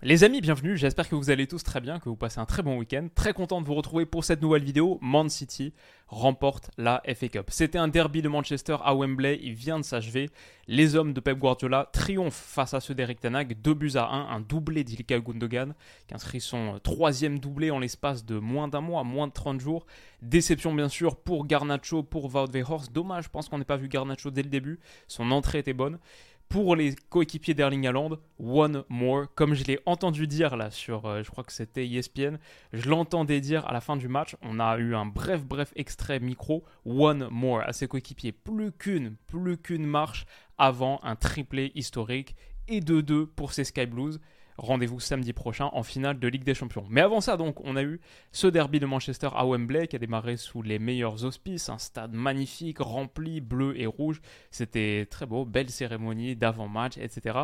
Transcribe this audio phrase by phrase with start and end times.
[0.00, 2.62] Les amis, bienvenue, j'espère que vous allez tous très bien, que vous passez un très
[2.62, 3.08] bon week-end.
[3.16, 5.00] Très content de vous retrouver pour cette nouvelle vidéo.
[5.02, 5.72] Man City
[6.06, 7.46] remporte la FA Cup.
[7.48, 10.30] C'était un derby de Manchester à Wembley, il vient de s'achever.
[10.68, 14.36] Les hommes de Pep Guardiola triomphent face à ceux d'Eric Tanag, 2 buts à 1,
[14.36, 15.74] un doublé d'Ilkay Gundogan,
[16.06, 19.84] qui inscrit son troisième doublé en l'espace de moins d'un mois, moins de 30 jours.
[20.22, 22.92] Déception bien sûr pour Garnacho, pour Wout.
[22.92, 24.78] Dommage, je pense qu'on n'ait pas vu Garnacho dès le début.
[25.08, 25.98] Son entrée était bonne
[26.48, 29.26] pour les coéquipiers d'Erling Haaland, one more.
[29.34, 32.38] Comme je l'ai entendu dire là sur, euh, je crois que c'était ESPN,
[32.72, 36.20] je l'entendais dire à la fin du match, on a eu un bref, bref extrait
[36.20, 38.32] micro, one more à ses coéquipiers.
[38.32, 40.24] Plus qu'une, plus qu'une marche
[40.56, 42.34] avant un triplé historique
[42.66, 44.20] et de deux pour ces Sky Blues.
[44.58, 46.84] Rendez-vous samedi prochain en finale de Ligue des Champions.
[46.90, 48.00] Mais avant ça, donc, on a eu
[48.32, 51.68] ce derby de Manchester à Wembley qui a démarré sous les meilleurs auspices.
[51.68, 54.20] Un stade magnifique, rempli, bleu et rouge.
[54.50, 57.38] C'était très beau, belle cérémonie d'avant-match, etc.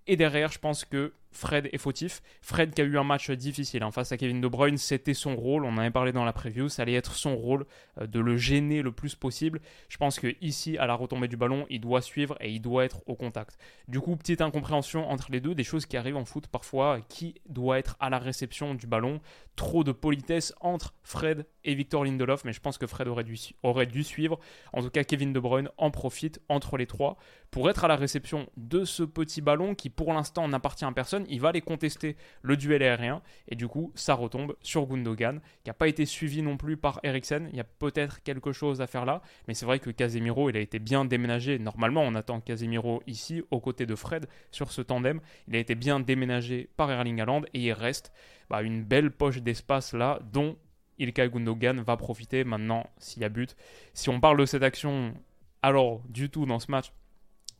[0.08, 2.22] Et derrière, je pense que Fred est fautif.
[2.42, 5.36] Fred qui a eu un match difficile hein, face à Kevin De Bruyne, c'était son
[5.36, 5.66] rôle.
[5.66, 7.66] On en avait parlé dans la preview, ça allait être son rôle
[8.00, 9.62] euh, de le gêner le plus possible.
[9.90, 12.86] Je pense que ici, à la retombée du ballon, il doit suivre et il doit
[12.86, 13.58] être au contact.
[13.88, 17.00] Du coup, petite incompréhension entre les deux, des choses qui arrivent en foot parfois.
[17.10, 19.22] Qui doit être à la réception du ballon
[19.56, 23.38] Trop de politesse entre Fred et Victor Lindelof, mais je pense que Fred aurait dû,
[23.62, 24.40] aurait dû suivre.
[24.72, 27.18] En tout cas, Kevin De Bruyne en profite entre les trois
[27.52, 31.19] pour être à la réception de ce petit ballon qui, pour l'instant, n'appartient à personne
[31.30, 35.70] il va aller contester le duel aérien et du coup ça retombe sur Gundogan qui
[35.70, 37.50] n'a pas été suivi non plus par Eriksen.
[37.52, 40.58] Il y a peut-être quelque chose à faire là, mais c'est vrai que Casemiro il
[40.58, 41.60] a été bien déménagé.
[41.60, 45.20] Normalement on attend Casemiro ici aux côtés de Fred sur ce tandem.
[45.48, 48.12] Il a été bien déménagé par Erling Haaland et il reste
[48.50, 50.58] bah, une belle poche d'espace là dont
[51.00, 53.56] Ilkay Gundogan va profiter maintenant s'il y a but.
[53.94, 55.14] Si on parle de cette action
[55.62, 56.92] alors du tout dans ce match,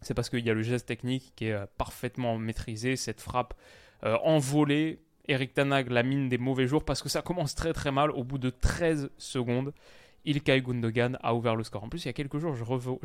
[0.02, 3.54] c'est parce qu'il y a le geste technique qui est euh, parfaitement maîtrisé, cette frappe
[4.04, 5.00] euh, envolée.
[5.28, 8.10] Eric Tanag la mine des mauvais jours parce que ça commence très très mal.
[8.12, 9.74] Au bout de 13 secondes,
[10.26, 11.84] Ilkay Gundogan a ouvert le score.
[11.84, 12.64] En plus, il y a quelques jours, je,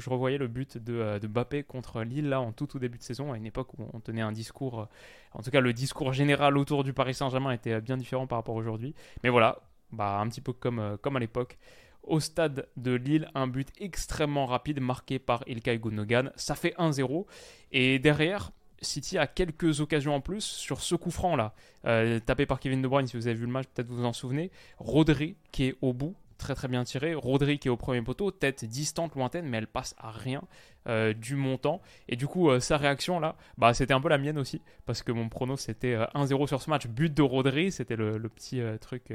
[0.08, 3.32] revoyais le but de, euh, de, Mbappé contre Lille là en tout début de saison,
[3.32, 4.88] à une époque où on tenait un discours,
[5.32, 8.56] en tout cas le discours général autour du Paris Saint-Germain était bien différent par rapport
[8.56, 8.94] à aujourd'hui.
[9.22, 9.58] Mais voilà,
[9.92, 11.58] bah, un petit peu comme à l'époque
[12.06, 16.32] au stade de Lille, un but extrêmement rapide marqué par Ilkay Gundogan.
[16.36, 17.26] Ça fait 1-0.
[17.72, 18.52] Et derrière,
[18.84, 21.54] City a quelques occasions en plus sur ce coup franc là,
[21.86, 23.06] euh, tapé par Kevin De Bruyne.
[23.06, 24.50] Si vous avez vu le match, peut-être vous vous en souvenez.
[24.78, 27.14] Rodri qui est au bout, très très bien tirée.
[27.14, 30.42] Rodri qui est au premier poteau, tête distante, lointaine, mais elle passe à rien
[30.88, 31.80] euh, du montant.
[32.08, 35.12] Et du coup, sa réaction là, bah, c'était un peu la mienne aussi, parce que
[35.12, 39.12] mon prono c'était 1-0 sur ce match, but de Rodri, c'était le, petit truc.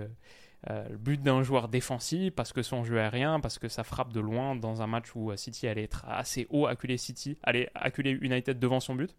[0.68, 4.20] Le but d'un joueur défensif parce que son jeu aérien, parce que ça frappe de
[4.20, 8.60] loin dans un match où City allait être assez haut, acculer City, allait acculer United
[8.60, 9.16] devant son but.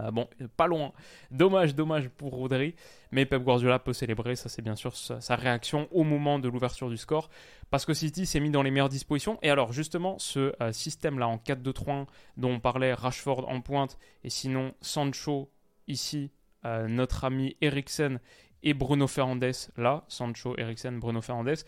[0.00, 0.92] Euh, bon, pas loin.
[1.30, 2.74] Dommage, dommage pour Rodri.
[3.10, 6.88] Mais Pep Guardiola peut célébrer, ça c'est bien sûr sa, réaction au moment de l'ouverture
[6.88, 7.28] du score.
[7.70, 9.38] Parce que City s'est mis dans les meilleures dispositions.
[9.42, 12.06] Et alors justement, ce euh, système-là en 4-2-3-1
[12.36, 15.50] dont on parlait, Rashford en pointe, et sinon Sancho
[15.88, 16.30] ici,
[16.64, 18.20] euh, notre ami Eriksen
[18.62, 21.64] et Bruno Fernandes là, Sancho, Eriksen, Bruno Fernandes.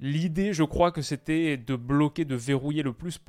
[0.00, 3.20] L'idée, je crois que c'était de bloquer, de verrouiller le plus,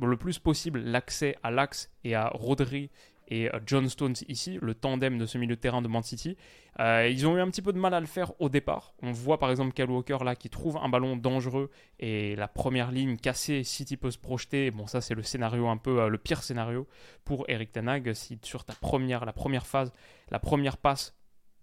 [0.00, 2.90] le plus possible l'accès à l'axe et à Rodri
[3.28, 6.36] et euh, John Stones ici, le tandem de ce milieu de terrain de Man City.
[6.80, 8.94] Euh, ils ont eu un petit peu de mal à le faire au départ.
[9.02, 12.90] On voit par exemple Kyle Walker là qui trouve un ballon dangereux et la première
[12.90, 14.70] ligne cassée, City peut se projeter.
[14.70, 16.86] Bon ça c'est le scénario un peu euh, le pire scénario
[17.24, 19.92] pour Eric Tanag si sur ta première la première phase,
[20.30, 21.17] la première passe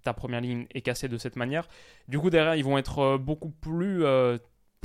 [0.06, 1.68] ta première ligne est cassée de cette manière.
[2.08, 4.04] Du coup derrière ils vont être beaucoup plus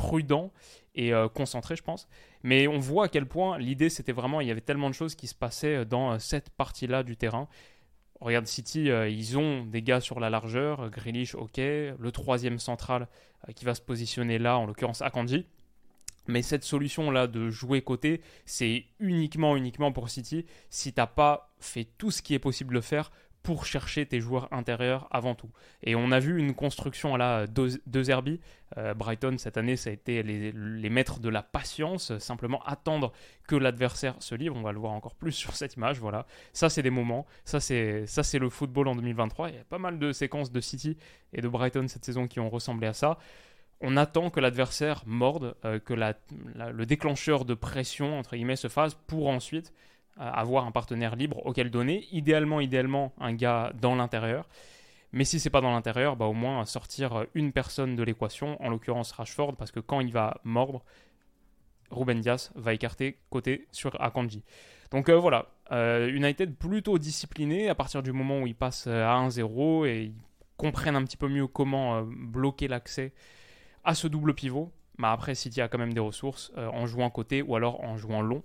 [0.00, 0.50] prudents
[0.94, 2.08] et euh, concentré, je pense.
[2.42, 5.14] Mais on voit à quel point l'idée, c'était vraiment, il y avait tellement de choses
[5.14, 7.48] qui se passaient dans euh, cette partie-là du terrain.
[8.20, 13.08] Regarde City, euh, ils ont des gars sur la largeur, Grealish, ok, le troisième central
[13.54, 15.46] qui va se positionner là, en l'occurrence Akanji.
[16.26, 21.88] Mais cette solution-là de jouer côté, c'est uniquement, uniquement pour City si t'as pas fait
[21.96, 23.10] tout ce qui est possible de faire
[23.42, 25.50] pour chercher tes joueurs intérieurs avant tout.
[25.82, 28.10] Et on a vu une construction à la deux, deux
[28.76, 33.12] euh, Brighton, cette année, ça a été les, maîtres de la patience, simplement attendre
[33.48, 34.56] que l'adversaire se livre.
[34.56, 35.98] On va le voir encore plus sur cette image.
[35.98, 36.26] Voilà.
[36.52, 37.26] Ça, c'est des moments.
[37.44, 38.06] Ça, c'est,
[38.38, 39.50] le football en 2023.
[39.50, 40.96] Il y a pas mal de séquences de City
[41.32, 43.18] et de Brighton cette saison qui ont ressemblé à ça.
[43.80, 48.94] On attend que l'adversaire morde, euh, que le déclencheur de pression, entre guillemets, se fasse
[48.94, 49.72] pour ensuite
[50.18, 52.06] avoir un partenaire libre auquel donner.
[52.12, 54.48] Idéalement, idéalement, un gars dans l'intérieur.
[55.12, 58.68] Mais si c'est pas dans l'intérieur, bah au moins sortir une personne de l'équation, en
[58.68, 60.84] l'occurrence Rashford, parce que quand il va mordre,
[61.90, 64.44] Ruben Dias va écarter côté sur Akanji.
[64.90, 69.14] Donc euh, voilà, euh, United plutôt discipliné à partir du moment où ils passent à
[69.14, 70.14] 1-0 et ils
[70.56, 73.12] comprennent un petit peu mieux comment euh, bloquer l'accès
[73.84, 74.72] à ce double pivot.
[74.98, 78.20] Mais après, City a quand même des ressources en jouant côté ou alors en jouant
[78.20, 78.42] long.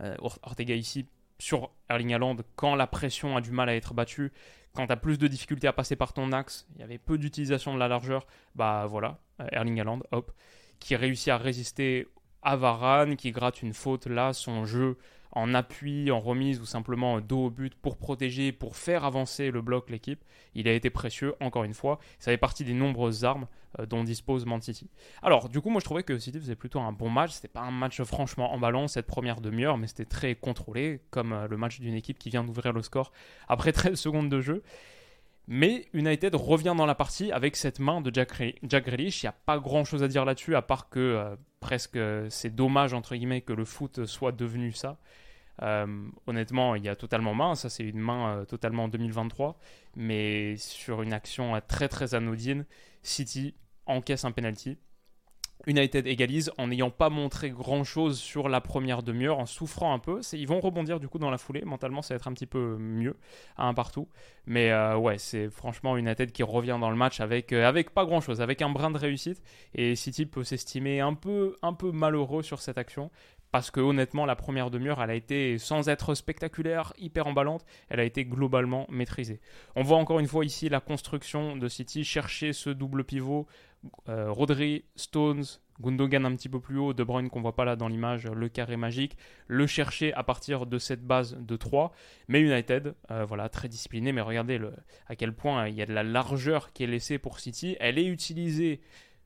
[0.00, 1.06] Euh, Ortega ici
[1.38, 4.32] sur Erling Haaland, quand la pression a du mal à être battue,
[4.74, 7.18] quand tu as plus de difficultés à passer par ton axe, il y avait peu
[7.18, 10.32] d'utilisation de la largeur, bah voilà, euh, Erling Haaland, hop,
[10.78, 12.08] qui réussit à résister
[12.42, 14.98] à Varane, qui gratte une faute là, son jeu
[15.34, 19.62] en appui, en remise ou simplement dos au but pour protéger, pour faire avancer le
[19.62, 20.22] bloc, l'équipe.
[20.54, 21.98] Il a été précieux, encore une fois.
[22.18, 23.46] Ça fait partie des nombreuses armes
[23.80, 24.88] euh, dont dispose Man City.
[25.22, 27.32] Alors, du coup, moi je trouvais que City faisait plutôt un bon match.
[27.32, 31.32] C'était pas un match franchement en ballon cette première demi-heure, mais c'était très contrôlé, comme
[31.32, 33.12] euh, le match d'une équipe qui vient d'ouvrir le score
[33.48, 34.62] après 13 secondes de jeu.
[35.46, 38.30] Mais United revient dans la partie avec cette main de Jack,
[38.62, 39.22] Grealish.
[39.22, 41.98] Il n'y a pas grand chose à dire là-dessus, à part que euh, presque
[42.30, 44.98] c'est dommage, entre guillemets, que le foot soit devenu ça.
[45.62, 45.86] Euh,
[46.26, 47.54] honnêtement, il y a totalement main.
[47.54, 49.58] Ça, c'est une main euh, totalement 2023.
[49.96, 52.66] Mais sur une action euh, très très anodine,
[53.02, 53.54] City
[53.86, 54.78] encaisse un penalty.
[55.66, 59.98] United égalise en n'ayant pas montré grand chose sur la première demi-heure, en souffrant un
[59.98, 60.20] peu.
[60.34, 61.62] Ils vont rebondir du coup dans la foulée.
[61.64, 63.16] Mentalement, ça va être un petit peu mieux
[63.56, 64.08] à un partout.
[64.44, 68.42] Mais ouais, c'est franchement United qui revient dans le match avec, avec pas grand chose,
[68.42, 69.42] avec un brin de réussite.
[69.74, 73.10] Et City peut s'estimer un peu, un peu malheureux sur cette action
[73.54, 78.00] parce que honnêtement, la première demi-heure, elle a été, sans être spectaculaire, hyper emballante, elle
[78.00, 79.40] a été globalement maîtrisée.
[79.76, 83.46] On voit encore une fois ici la construction de City, chercher ce double pivot,
[84.08, 85.44] euh, Rodri, Stones,
[85.80, 88.48] Gundogan un petit peu plus haut, De Bruyne qu'on voit pas là dans l'image, le
[88.48, 91.92] carré magique, le chercher à partir de cette base de 3.
[92.26, 94.60] Mais United, euh, voilà, très discipliné, mais regardez
[95.06, 97.76] à quel point il y a de la largeur qui est laissée pour City.
[97.78, 98.80] Elle est utilisée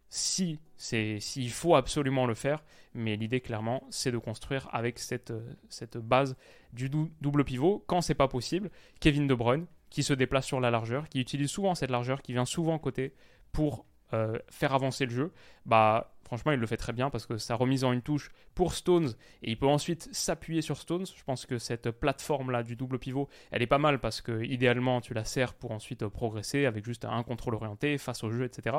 [0.09, 2.63] si c'est s'il faut absolument le faire,
[2.95, 5.33] mais l'idée clairement c'est de construire avec cette,
[5.69, 6.37] cette base
[6.73, 8.71] du double pivot quand c'est pas possible.
[9.01, 12.33] Kevin De Bruyne qui se déplace sur la largeur, qui utilise souvent cette largeur, qui
[12.33, 13.15] vient souvent côté
[13.53, 15.33] pour euh, faire avancer le jeu,
[15.67, 18.75] bah franchement il le fait très bien parce que sa remise en une touche pour
[18.75, 19.09] Stones
[19.43, 21.07] et il peut ensuite s'appuyer sur Stones.
[21.07, 24.45] Je pense que cette plateforme là du double pivot, elle est pas mal parce que
[24.45, 28.45] idéalement tu la sers pour ensuite progresser avec juste un contrôle orienté face au jeu,
[28.45, 28.77] etc.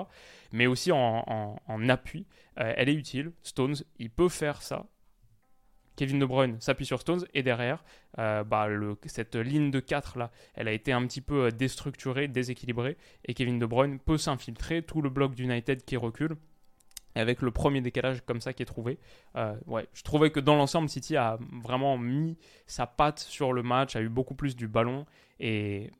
[0.52, 1.58] Mais aussi en,
[1.90, 2.26] appui,
[2.60, 3.32] euh, elle est utile.
[3.42, 4.86] Stones, il peut faire ça
[6.00, 7.84] Kevin De Bruyne s'appuie sur Stones et derrière,
[8.20, 8.70] euh, bah,
[9.06, 13.34] cette ligne de 4 là, elle a été un petit peu euh, déstructurée, déséquilibrée et
[13.34, 16.38] Kevin De Bruyne peut s'infiltrer, tout le bloc d'United qui recule
[17.16, 19.00] Et avec le premier décalage comme ça qui est trouvé,
[19.36, 22.38] euh, ouais, je trouvais que dans l'ensemble, City a vraiment mis
[22.68, 25.06] sa patte sur le match, a eu beaucoup plus du ballon
[25.40, 25.92] et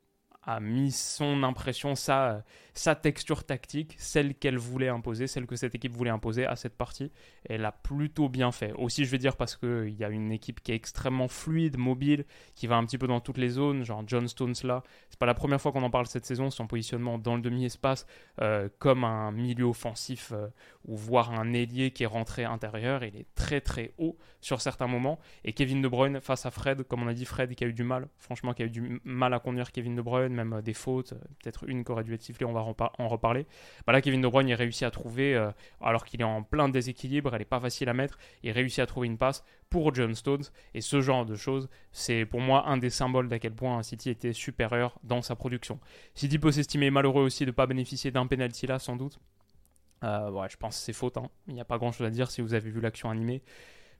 [0.54, 5.74] a mis son impression, sa, sa texture tactique, celle qu'elle voulait imposer, celle que cette
[5.74, 7.10] équipe voulait imposer à cette partie.
[7.48, 8.72] Elle a plutôt bien fait.
[8.72, 12.24] Aussi, je vais dire parce qu'il y a une équipe qui est extrêmement fluide, mobile,
[12.54, 14.82] qui va un petit peu dans toutes les zones, genre John Stones là.
[15.08, 18.06] C'est pas la première fois qu'on en parle cette saison, son positionnement dans le demi-espace
[18.40, 20.48] euh, comme un milieu offensif euh,
[20.86, 23.04] ou voire un ailier qui est rentré intérieur.
[23.04, 25.18] Il est très très haut sur certains moments.
[25.44, 27.72] Et Kevin De Bruyne face à Fred, comme on a dit, Fred qui a eu
[27.72, 30.62] du mal, franchement, qui a eu du mal à conduire Kevin De Bruyne, même euh,
[30.62, 32.60] des fautes, peut-être une qui aurait dû être sifflée, on va
[32.98, 33.46] en reparler.
[33.86, 36.68] Bah là, Kevin De Bruyne, il réussit à trouver, euh, alors qu'il est en plein
[36.68, 40.14] déséquilibre, elle n'est pas facile à mettre, il réussit à trouver une passe pour John
[40.14, 40.44] Stones.
[40.74, 44.10] Et ce genre de choses, c'est pour moi un des symboles d'à quel point City
[44.10, 45.78] était supérieur dans sa production.
[46.14, 49.18] City peut s'estimer malheureux aussi de ne pas bénéficier d'un penalty là, sans doute.
[50.02, 51.16] Euh, je pense que c'est faute.
[51.16, 51.28] Hein.
[51.46, 53.42] Il n'y a pas grand chose à dire si vous avez vu l'action animée.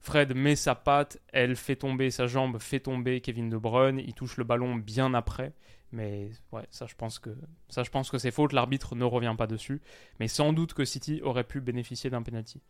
[0.01, 4.15] Fred met sa patte, elle fait tomber sa jambe, fait tomber Kevin De Bruyne, il
[4.15, 5.53] touche le ballon bien après.
[5.93, 8.53] Mais ouais, ça je pense que c'est faute.
[8.53, 9.81] L'arbitre ne revient pas dessus.
[10.19, 12.63] Mais sans doute que City aurait pu bénéficier d'un penalty.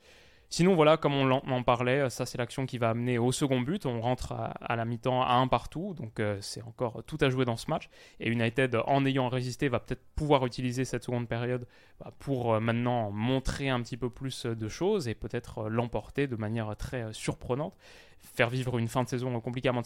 [0.53, 3.87] Sinon, voilà, comme on en parlait, ça c'est l'action qui va amener au second but.
[3.87, 7.45] On rentre à, la mi-temps à un partout, donc euh, c'est encore tout à jouer
[7.45, 7.89] dans ce match.
[8.19, 11.69] Et United, en ayant résisté, va peut-être pouvoir utiliser cette seconde période
[12.01, 16.27] bah, pour euh, maintenant montrer un petit peu plus de choses et peut-être euh, l'emporter
[16.27, 17.77] de manière très surprenante
[18.23, 19.83] faire vivre une fin de saison compliquée à Man.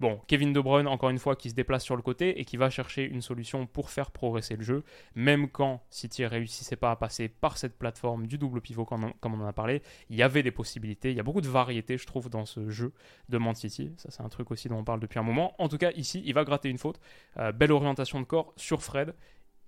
[0.00, 2.56] Bon, Kevin De Bruyne, encore une fois, qui se déplace sur le côté et qui
[2.56, 4.84] va chercher une solution pour faire progresser le jeu,
[5.14, 9.40] même quand City réussissait pas à passer par cette plateforme du double pivot, comme on,
[9.40, 12.06] en a parlé, il y avait des possibilités, il y a beaucoup de variété, je
[12.06, 12.92] trouve, dans ce jeu
[13.28, 13.54] de Man.
[13.54, 15.54] Ça, c'est un truc aussi dont on parle depuis un moment.
[15.58, 17.00] En tout cas, ici, il va gratter une faute.
[17.38, 19.14] Euh, belle orientation de corps sur Fred.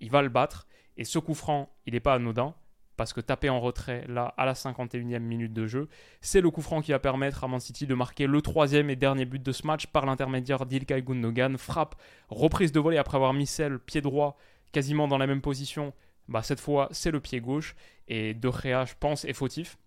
[0.01, 0.67] Il va le battre.
[0.97, 2.55] Et ce coup franc, il n'est pas anodin
[3.03, 5.89] parce que taper en retrait là à la 51e minute de jeu,
[6.21, 8.95] c'est le coup franc qui va permettre à Man City de marquer le troisième et
[8.95, 11.59] dernier but de ce match par l'intermédiaire d'Ilkay Gundogan.
[11.59, 11.97] Frappe,
[12.29, 14.39] reprise de volée après avoir mis celle pied droit
[14.71, 15.93] quasiment dans la même position.
[16.29, 17.75] Bah, cette fois, c'est le pied gauche
[18.07, 19.79] et De Gea, je pense, est fautif.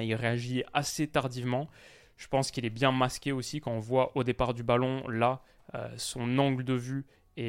[0.00, 1.68] Il réagit assez tardivement.
[2.16, 5.42] Je pense qu'il est bien masqué aussi quand on voit au départ du ballon là
[5.74, 7.04] euh, son angle de vue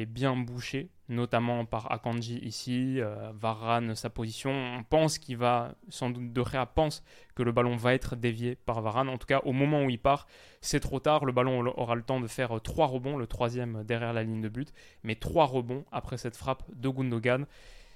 [0.06, 4.50] bien bouché, notamment par Akanji ici, euh, Varane sa position.
[4.50, 7.02] On pense qu'il va, sans doute De Gea pense
[7.34, 9.08] que le ballon va être dévié par Varane.
[9.08, 10.26] En tout cas, au moment où il part,
[10.60, 11.24] c'est trop tard.
[11.24, 14.48] Le ballon aura le temps de faire trois rebonds, le troisième derrière la ligne de
[14.48, 14.72] but,
[15.02, 17.46] mais trois rebonds après cette frappe de Gundogan.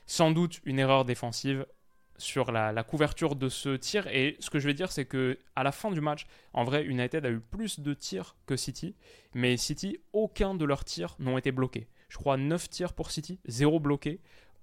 [0.07, 1.67] Sans doute une erreur défensive
[2.19, 4.07] sur la, couverture de ce tir.
[4.09, 6.85] Et ce que je vais dire, c'est que à la fin du match, en vrai,
[6.85, 8.95] United a eu plus de tirs que City.
[9.35, 11.89] Mais City, aucun de leurs tirs n'ont été bloqués.
[12.09, 14.21] Je crois 9 tirs pour City, 0 bloqué.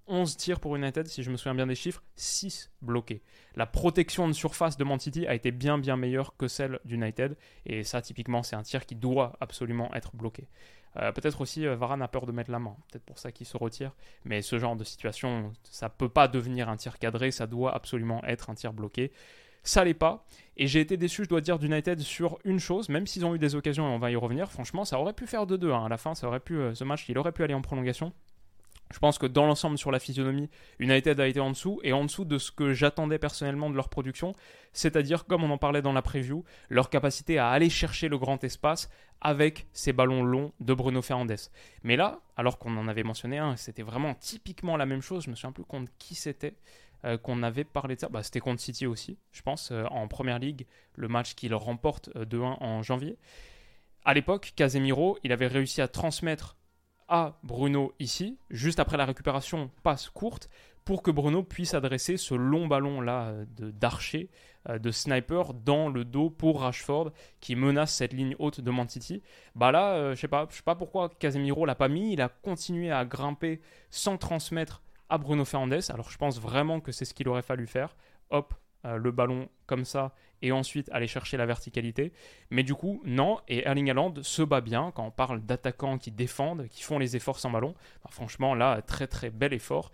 [0.08, 3.22] 11 tirs pour United, si je me souviens bien des chiffres, 6 bloqués.
[3.56, 7.38] La protection de surface de Man City a été bien bien meilleure que celle d'United.
[7.66, 10.48] Et ça, typiquement, c'est un tir qui doit absolument être bloqué.
[10.98, 13.48] Euh, peut-être aussi euh, Varane a peur de mettre la main, peut-être pour ça qu'il
[13.48, 13.92] se retire.
[14.26, 18.24] Mais ce genre de situation, ça peut pas devenir un tir cadré, ça doit absolument
[18.26, 19.12] être un tir bloqué.
[19.64, 20.26] Ça l'est pas.
[20.58, 23.40] Et j'ai été déçu, je dois dire, d'United sur une chose, même s'ils ont eu
[23.40, 24.52] des occasions et on va y revenir.
[24.52, 25.86] Franchement, ça aurait pu faire 2-2 hein.
[25.86, 28.12] à la fin, ça aurait pu, euh, ce match, il aurait pu aller en prolongation.
[28.94, 32.06] Je pense que dans l'ensemble, sur la physionomie, United a été en dessous et en
[32.06, 34.34] dessous de ce que j'attendais personnellement de leur production,
[34.72, 38.44] c'est-à-dire, comme on en parlait dans la preview, leur capacité à aller chercher le grand
[38.44, 41.50] espace avec ces ballons longs de Bruno Fernandes.
[41.82, 45.32] Mais là, alors qu'on en avait mentionné un, c'était vraiment typiquement la même chose, je
[45.32, 46.56] me souviens plus contre qui c'était.
[47.06, 50.08] Euh, qu'on avait parlé de ça, bah, c'était contre City aussi, je pense, euh, en
[50.08, 53.18] Première Ligue, le match qu'il remporte 2-1 euh, en janvier.
[54.06, 56.56] À l'époque, Casemiro, il avait réussi à transmettre
[57.08, 60.50] à Bruno ici, juste après la récupération, passe courte,
[60.86, 64.30] pour que Bruno puisse adresser ce long ballon là euh, d'archer,
[64.66, 68.72] de, euh, de, sniper dans le dos pour Rashford qui menace cette ligne haute de
[68.72, 69.22] Man City.
[69.56, 72.30] Bah là, euh, je sais pas, sais pas pourquoi Casemiro l'a pas mis, il a
[72.30, 75.84] continué à grimper sans transmettre à Bruno Fernandes.
[75.90, 77.96] Alors je pense vraiment que c'est ce qu'il aurait fallu faire.
[78.30, 82.12] Hop, le ballon comme ça et ensuite aller chercher la verticalité.
[82.50, 86.12] Mais du coup, non, et Erling Haaland se bat bien quand on parle d'attaquants qui
[86.12, 87.74] défendent, qui font les efforts sans ballon.
[88.04, 89.92] Bah, franchement, là, très très bel effort.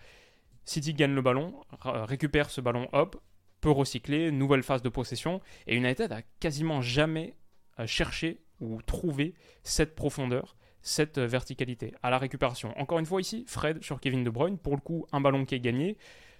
[0.66, 1.54] City gagne le ballon,
[1.84, 3.22] récupère ce ballon, hop,
[3.62, 7.36] peut recycler, nouvelle phase de possession, et United a quasiment jamais
[7.80, 12.78] euh, cherché ou trouvé cette profondeur, cette euh, verticalité à la récupération.
[12.78, 15.56] Encore une fois ici, Fred sur Kevin De Bruyne, pour le coup, un ballon qui
[15.56, 15.98] est gagné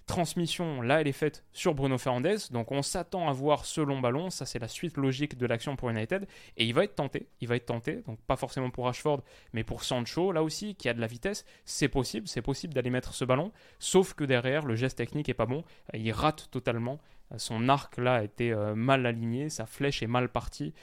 [0.10, 2.52] transmission, là, elle est faite sur Bruno Fernandes.
[2.52, 4.30] Donc, on s'attend à voir ce long ballon.
[4.30, 6.28] Ça, c'est la suite logique de l'action pour United.
[6.58, 7.30] Et il va être tenté.
[7.40, 8.04] Il va être tenté.
[8.08, 9.22] Donc, pas forcément pour Rashford,
[9.54, 11.46] mais pour Sancho, là aussi, qui a de la vitesse.
[11.64, 12.28] C'est possible.
[12.28, 13.52] C'est possible d'aller mettre ce ballon.
[13.80, 15.64] Sauf que derrière, le geste technique est pas bon.
[15.94, 17.00] Il rate totalement.
[17.38, 19.50] Son arc, là, a été euh, mal aligné.
[19.50, 20.74] Sa flèche est mal partie.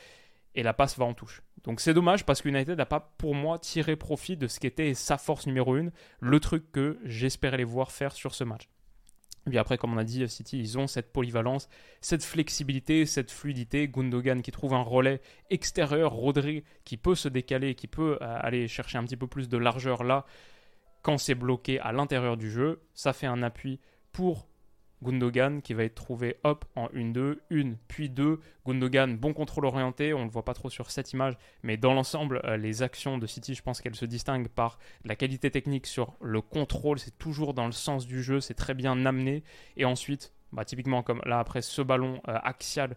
[0.54, 1.42] Et la passe va en touche.
[1.64, 4.68] Donc c'est dommage parce que United n'a pas pour moi tiré profit de ce qui
[4.68, 5.88] était sa force numéro 1,
[6.20, 8.70] le truc que j'espérais les voir faire sur ce match.
[9.46, 11.68] Puis après, comme on a dit, City, ils ont cette polyvalence,
[12.00, 13.88] cette flexibilité, cette fluidité.
[13.88, 18.66] Gundogan qui trouve un relais extérieur, Rodri qui peut se décaler, qui peut euh, aller
[18.66, 20.26] chercher un petit peu plus de largeur là
[21.02, 22.82] quand c'est bloqué à l'intérieur du jeu.
[22.94, 23.78] Ça fait un appui
[24.10, 24.48] pour
[25.02, 28.40] Gundogan qui va être trouvé hop en 1-2, 1 puis 2.
[28.66, 31.94] Gundogan, bon contrôle orienté, on ne le voit pas trop sur cette image, mais dans
[31.94, 35.86] l'ensemble, euh, les actions de City, je pense qu'elles se distinguent par la qualité technique
[35.86, 39.44] sur le contrôle, c'est toujours dans le sens du jeu, c'est très bien amené.
[39.76, 42.96] Et ensuite, bah, typiquement comme là après ce ballon euh, axial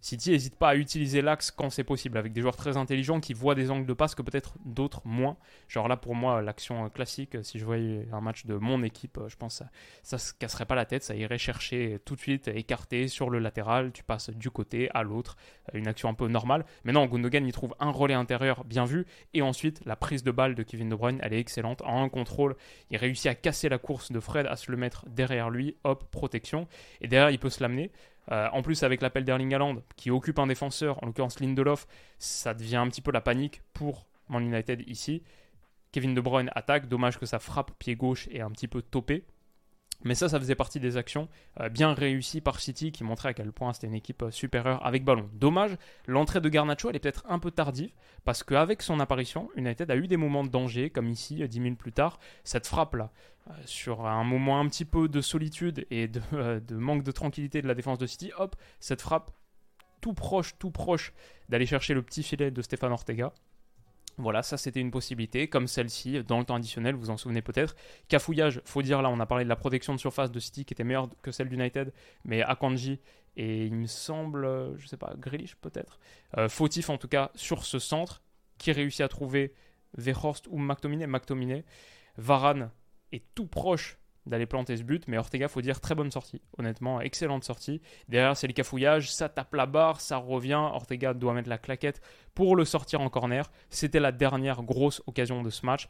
[0.00, 3.34] City n'hésite pas à utiliser l'axe quand c'est possible, avec des joueurs très intelligents qui
[3.34, 5.36] voient des angles de passe que peut-être d'autres moins.
[5.68, 9.36] Genre là, pour moi, l'action classique, si je voyais un match de mon équipe, je
[9.36, 9.64] pense que
[10.02, 13.28] ça, ne se casserait pas la tête, ça irait chercher tout de suite, écarté sur
[13.28, 15.36] le latéral, tu passes du côté à l'autre,
[15.74, 16.64] une action un peu normale.
[16.84, 20.30] Mais non, Gundogan, il trouve un relais intérieur bien vu, et ensuite, la prise de
[20.30, 21.82] balle de Kevin De Bruyne, elle est excellente.
[21.82, 22.56] En un contrôle,
[22.90, 26.04] il réussit à casser la course de Fred, à se le mettre derrière lui, hop,
[26.10, 26.66] protection,
[27.00, 27.90] et derrière, il peut se l'amener.
[28.32, 31.86] Euh, en plus, avec l'appel d'Erling Haaland, qui occupe un défenseur, en l'occurrence Lindelof,
[32.18, 35.22] ça devient un petit peu la panique pour Man United ici.
[35.92, 39.24] Kevin De Bruyne attaque, dommage que sa frappe pied gauche est un petit peu topée.
[40.02, 41.28] Mais ça, ça faisait partie des actions
[41.60, 44.84] euh, bien réussies par City qui montrait à quel point c'était une équipe euh, supérieure
[44.86, 45.28] avec ballon.
[45.34, 45.76] Dommage,
[46.06, 47.92] l'entrée de Garnacho, elle est peut-être un peu tardive
[48.24, 51.78] parce qu'avec son apparition, United a eu des moments de danger, comme ici, 10 minutes
[51.78, 52.18] plus tard.
[52.44, 53.10] Cette frappe-là,
[53.48, 56.20] euh, sur un moment un petit peu de solitude et de,
[56.60, 59.32] de, manque de tranquillité de la défense de City, hop, cette frappe
[60.00, 61.12] tout proche, tout proche
[61.50, 63.32] d'aller chercher le petit filet de Stéphane Ortega.
[64.18, 67.74] Voilà, ça c'était une possibilité, comme celle-ci, dans le temps additionnel, vous en souvenez peut-être.
[68.08, 70.74] Cafouillage, faut dire là, on a parlé de la protection de surface de City qui
[70.74, 71.92] était meilleure que celle d'United,
[72.24, 73.00] mais Akanji
[73.36, 75.98] et il me semble, je sais pas, Grealish peut-être,
[76.36, 78.22] euh, fautif en tout cas sur ce centre,
[78.58, 79.54] qui réussit à trouver
[79.96, 81.64] Verhorst ou McTominay, McTominay.
[82.16, 82.70] Varane
[83.12, 85.06] est tout proche d'aller planter ce but.
[85.08, 86.40] Mais Ortega, faut dire, très bonne sortie.
[86.58, 87.80] Honnêtement, excellente sortie.
[88.08, 89.12] Derrière, c'est le cafouillage.
[89.12, 90.54] Ça tape la barre, ça revient.
[90.72, 92.00] Ortega doit mettre la claquette
[92.34, 93.50] pour le sortir en corner.
[93.70, 95.88] C'était la dernière grosse occasion de ce match.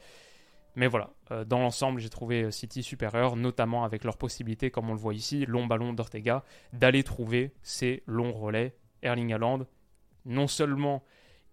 [0.77, 4.89] Mais voilà, euh, dans l'ensemble, j'ai trouvé euh, City supérieur, notamment avec leur possibilité, comme
[4.89, 8.77] on le voit ici, long ballon d'Ortega, d'aller trouver ces longs relais.
[9.03, 9.67] Erling Haaland,
[10.27, 11.03] non seulement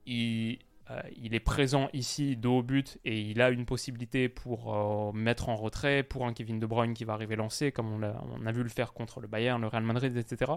[0.06, 4.74] il euh, il est présent ici de haut but et il a une possibilité pour
[4.74, 8.04] euh, mettre en retrait pour un Kevin De Bruyne qui va arriver lancé comme on
[8.04, 10.52] a, on a vu le faire contre le Bayern, le Real Madrid, etc.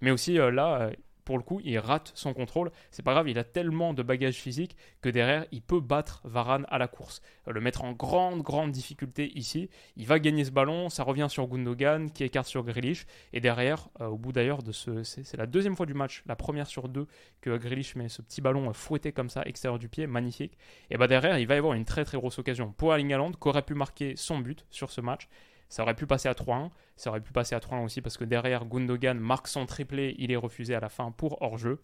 [0.00, 0.90] Mais aussi euh, là,
[1.24, 2.70] pour le coup, il rate son contrôle.
[2.90, 6.66] C'est pas grave, il a tellement de bagages physiques que derrière, il peut battre Varane
[6.68, 7.22] à la course.
[7.48, 9.70] Euh, le mettre en grande, grande difficulté ici.
[9.96, 13.06] Il va gagner ce ballon, ça revient sur Gundogan qui écarte sur Grealish.
[13.32, 15.02] Et derrière, euh, au bout d'ailleurs de ce.
[15.02, 17.06] C'est la deuxième fois du match, la première sur deux,
[17.40, 20.56] que Grealish met ce petit ballon fouetté comme ça, extérieur du pied, magnifique.
[20.90, 23.32] Et bah derrière, il va y avoir une très très grosse occasion pour Erling Haaland,
[23.32, 25.28] qui aurait pu marquer son but sur ce match.
[25.68, 26.70] Ça aurait pu passer à 3-1.
[26.96, 30.14] Ça aurait pu passer à 3-1 aussi parce que derrière, Gundogan marque son triplé.
[30.18, 31.80] Il est refusé à la fin pour hors-jeu.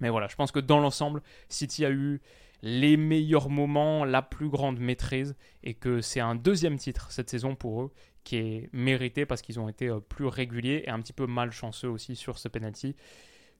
[0.00, 2.20] Mais voilà, je pense que dans l'ensemble, City a eu
[2.62, 7.54] les meilleurs moments, la plus grande maîtrise, et que c'est un deuxième titre cette saison
[7.54, 7.92] pour eux
[8.24, 11.88] qui est mérité parce qu'ils ont été euh, plus réguliers et un petit peu malchanceux
[11.88, 12.96] aussi sur ce penalty.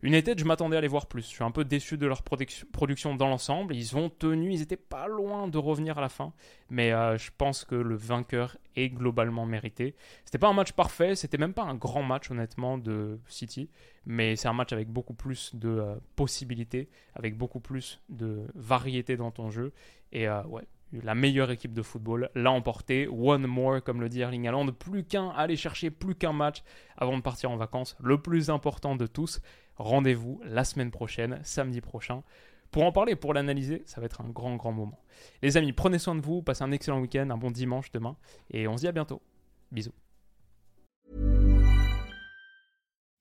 [0.03, 1.23] United, je m'attendais à les voir plus.
[1.23, 3.75] Je suis un peu déçu de leur production dans l'ensemble.
[3.75, 6.33] Ils ont tenu, ils n'étaient pas loin de revenir à la fin.
[6.69, 9.95] Mais euh, je pense que le vainqueur est globalement mérité.
[10.25, 13.71] C'était pas un match parfait, c'était même pas un grand match honnêtement de City.
[14.05, 19.17] Mais c'est un match avec beaucoup plus de euh, possibilités, avec beaucoup plus de variété
[19.17, 19.73] dans ton jeu.
[20.13, 23.09] Et euh, ouais, la meilleure équipe de football l'a emporté.
[23.09, 24.73] One more, comme le dit Erling Haaland.
[24.73, 26.63] Plus qu'un, aller chercher plus qu'un match
[26.97, 27.97] avant de partir en vacances.
[28.01, 29.41] Le plus important de tous.
[29.77, 32.23] Rendez-vous la semaine prochaine, samedi prochain.
[32.71, 35.01] Pour en parler, pour l'analyser, ça va être un grand, grand moment.
[35.43, 38.17] Les amis, prenez soin de vous, passez un excellent week-end, un bon dimanche demain,
[38.51, 39.23] et on se dit à bientôt.
[39.71, 39.93] Bisous.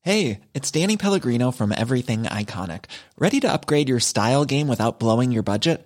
[0.02, 2.86] Hey, it's Danny Pellegrino from Everything Iconic.
[3.18, 5.86] Ready to upgrade your style game without blowing your budget?